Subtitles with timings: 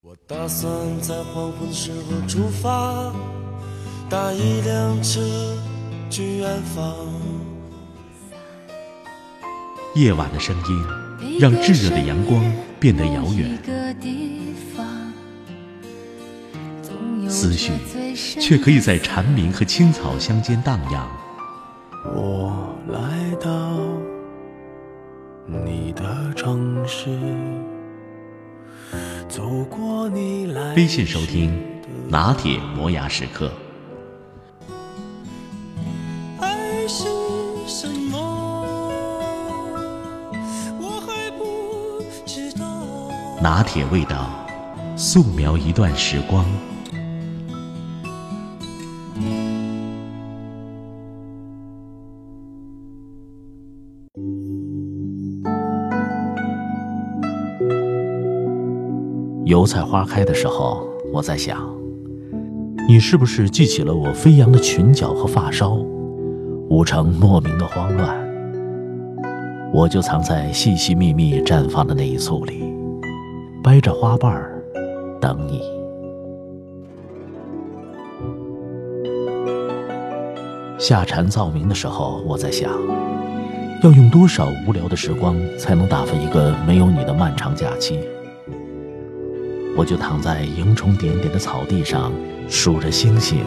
[0.00, 0.70] 我打算
[1.00, 3.12] 在黄昏时候出发，
[4.08, 5.20] 搭一辆车
[6.08, 6.94] 去远方。
[9.96, 12.40] 夜晚的声音让炙热的阳光
[12.78, 13.58] 变得遥远，
[17.28, 17.72] 思绪
[18.14, 21.08] 却可以在蝉鸣和青草乡间荡漾。
[22.14, 23.76] 我来到
[25.44, 27.18] 你的城市。
[29.38, 31.56] 走过你来微信收听
[32.08, 33.52] 拿铁磨牙时刻。
[36.40, 37.04] 爱是
[37.64, 38.18] 什么？
[40.80, 42.66] 我还不知道。
[43.40, 44.28] 拿铁味道，
[44.96, 46.44] 素描一段时光。
[59.48, 61.56] 油菜花开的时候，我在想，
[62.86, 65.70] 你是不是记起了我飞扬的裙角和发梢，
[66.68, 68.14] 舞成莫名的慌乱？
[69.72, 72.62] 我就藏在细细密密绽放的那一簇里，
[73.64, 74.62] 掰着花瓣儿
[75.18, 75.62] 等你。
[80.78, 82.70] 夏蝉噪鸣的时候，我在想，
[83.82, 87.98] 要用多少无聊的时光，才能打发一个没有你的漫长假期？
[89.78, 92.12] 我就躺在萤虫点点的草地上，
[92.48, 93.44] 数着星星，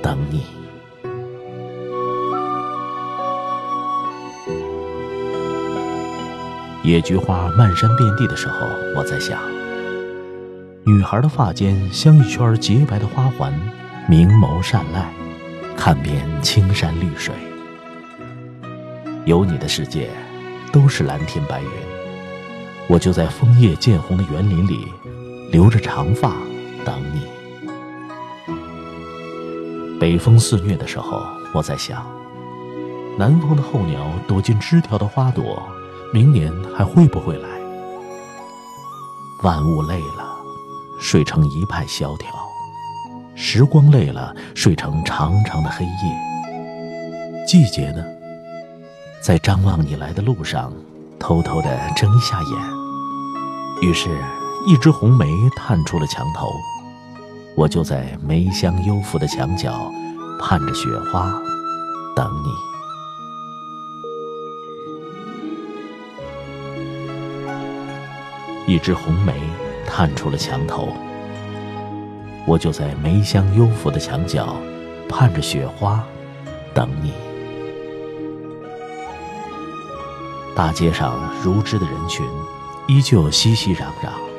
[0.00, 0.44] 等你。
[6.84, 9.40] 野菊花漫山遍地的时候，我在想，
[10.84, 13.52] 女孩的发间镶一圈洁白的花环，
[14.08, 15.12] 明眸善睐，
[15.76, 17.34] 看遍青山绿水。
[19.24, 20.10] 有你的世界，
[20.70, 21.68] 都是蓝天白云。
[22.86, 24.86] 我就在枫叶渐红的园林里。
[25.50, 26.32] 留着长发
[26.84, 27.22] 等你。
[29.98, 31.20] 北风肆虐的时候，
[31.52, 32.06] 我在想，
[33.18, 35.62] 南方的候鸟躲进枝条的花朵，
[36.12, 37.48] 明年还会不会来？
[39.42, 40.36] 万物累了，
[41.00, 42.28] 睡成一派萧条；
[43.34, 47.46] 时光累了，睡成长长的黑夜。
[47.46, 48.04] 季节呢，
[49.20, 50.72] 在张望你来的路上，
[51.18, 53.88] 偷偷的睁一下眼。
[53.88, 54.08] 于是。
[54.66, 55.26] 一枝红梅
[55.56, 56.52] 探出了墙头，
[57.56, 59.90] 我就在梅香幽馥的墙角，
[60.38, 61.32] 盼着雪花，
[62.14, 62.30] 等
[68.66, 68.74] 你。
[68.74, 69.32] 一枝红梅
[69.86, 70.88] 探出了墙头，
[72.46, 74.54] 我就在梅香幽馥的墙角，
[75.08, 76.04] 盼着雪花，
[76.74, 77.14] 等你。
[80.54, 82.26] 大街上如织的人群，
[82.86, 84.29] 依旧熙熙攘攘。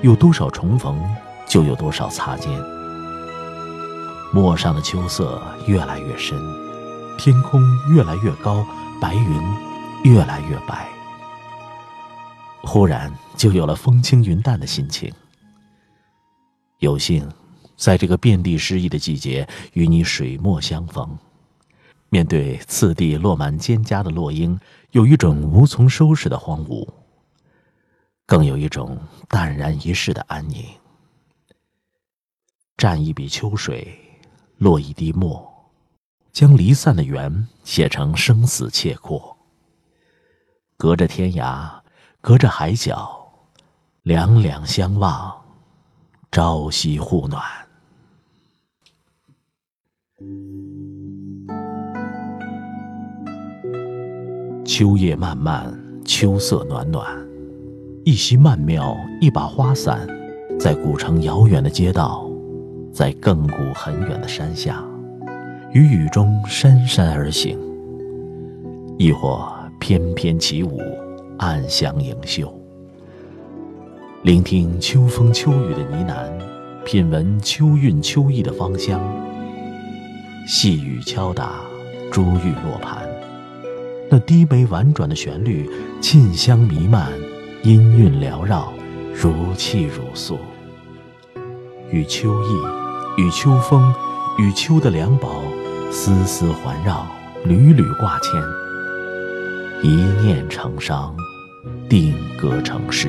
[0.00, 0.96] 有多少重逢，
[1.44, 2.52] 就有多少擦肩。
[4.32, 6.38] 陌上的秋色越来越深，
[7.18, 8.64] 天空越来越高，
[9.00, 9.42] 白云
[10.04, 10.88] 越来越白。
[12.62, 15.12] 忽然就有了风轻云淡的心情。
[16.78, 17.28] 有幸，
[17.76, 21.18] 在这个遍地诗意的季节，与你水墨相逢。
[22.08, 24.58] 面对次第落满蒹葭的落英，
[24.92, 26.86] 有一种无从收拾的荒芜。
[28.28, 30.62] 更有一种淡然一世的安宁。
[32.76, 33.98] 蘸一笔秋水，
[34.58, 35.50] 落一滴墨，
[36.30, 39.34] 将离散的缘写成生死契阔。
[40.76, 41.80] 隔着天涯，
[42.20, 43.32] 隔着海角，
[44.02, 45.42] 两两相望，
[46.30, 47.42] 朝夕互暖。
[54.66, 57.27] 秋夜漫漫，秋色暖暖。
[58.08, 60.08] 一袭曼妙，一把花伞，
[60.58, 62.26] 在古城遥远的街道，
[62.90, 64.82] 在亘古很远的山下，
[65.74, 67.58] 于雨中姗姗而行；
[68.96, 69.46] 亦或
[69.78, 70.80] 翩翩起舞，
[71.36, 72.50] 暗香盈袖。
[74.22, 78.98] 聆听秋风秋雨的呢喃，品闻秋韵秋意的芳香。
[80.46, 81.60] 细雨敲打，
[82.10, 83.06] 珠玉落盘，
[84.08, 85.68] 那低眉婉转的旋律，
[86.00, 87.12] 沁香弥漫。
[87.62, 88.72] 音韵缭绕，
[89.12, 90.38] 如泣如诉。
[91.90, 93.92] 与秋意，与秋风，
[94.38, 95.42] 与秋的两宝，
[95.90, 97.04] 丝丝环绕，
[97.44, 98.40] 缕缕挂牵。
[99.82, 99.88] 一
[100.22, 101.14] 念成伤，
[101.88, 103.08] 定格成诗。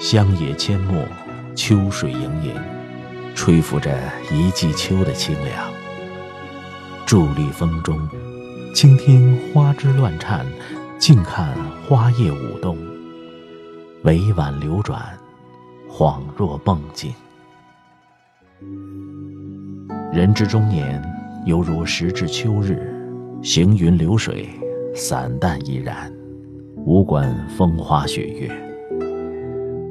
[0.00, 1.06] 乡野阡陌，
[1.54, 2.52] 秋水盈盈，
[3.36, 3.96] 吹拂着
[4.32, 5.72] 一季秋的清凉。
[7.06, 7.96] 伫立风中。
[8.74, 10.44] 倾听花枝乱颤，
[10.98, 11.54] 静看
[11.86, 12.76] 花叶舞动，
[14.02, 15.00] 委婉流转，
[15.88, 17.14] 恍若梦境。
[20.12, 21.00] 人之中年，
[21.46, 22.92] 犹如时至秋日，
[23.44, 24.48] 行云流水，
[24.92, 26.12] 散淡怡然，
[26.84, 28.50] 无关风花雪月。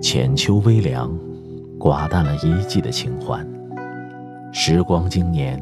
[0.01, 1.09] 浅秋微凉，
[1.80, 3.50] 寡淡了一季的清欢。
[4.51, 5.57] 时光经年，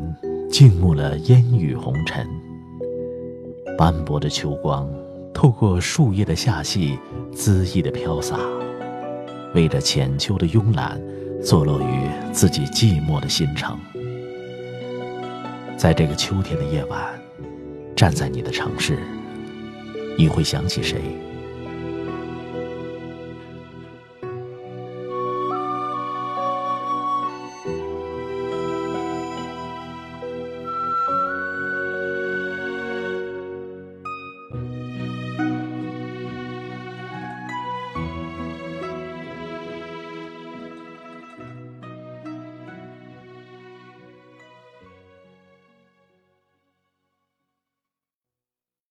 [0.49, 2.27] 静穆了烟雨红尘。
[3.77, 4.87] 斑驳的秋光，
[5.33, 6.97] 透过树叶的下隙，
[7.33, 8.37] 恣意的飘洒，
[9.55, 11.01] 为这浅秋的慵懒，
[11.43, 13.77] 坐落于自己寂寞的心城。
[15.77, 17.19] 在这个秋天的夜晚，
[17.95, 18.99] 站在你的城市，
[20.15, 21.01] 你会想起谁？